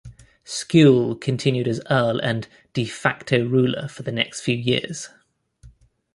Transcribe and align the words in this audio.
Skule 0.43 1.13
continued 1.21 1.67
as 1.67 1.79
earl 1.91 2.19
and 2.23 2.47
"de 2.73 2.85
facto" 2.85 3.45
ruler 3.45 3.87
for 3.87 4.01
the 4.01 4.11
next 4.11 4.41
few 4.41 4.55
years. 4.55 5.09